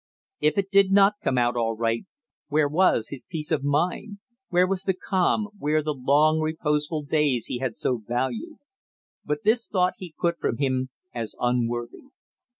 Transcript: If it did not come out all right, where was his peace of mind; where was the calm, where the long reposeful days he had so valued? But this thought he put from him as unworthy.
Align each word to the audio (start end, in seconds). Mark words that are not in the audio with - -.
If 0.39 0.57
it 0.57 0.71
did 0.71 0.91
not 0.91 1.17
come 1.23 1.37
out 1.37 1.55
all 1.55 1.77
right, 1.77 2.07
where 2.47 2.67
was 2.67 3.09
his 3.09 3.23
peace 3.29 3.51
of 3.51 3.63
mind; 3.63 4.17
where 4.49 4.65
was 4.65 4.81
the 4.81 4.95
calm, 4.95 5.49
where 5.59 5.83
the 5.83 5.93
long 5.93 6.39
reposeful 6.39 7.03
days 7.03 7.45
he 7.45 7.59
had 7.59 7.75
so 7.77 8.01
valued? 8.07 8.57
But 9.23 9.43
this 9.43 9.67
thought 9.67 9.93
he 9.99 10.15
put 10.19 10.39
from 10.39 10.57
him 10.57 10.89
as 11.13 11.35
unworthy. 11.39 12.05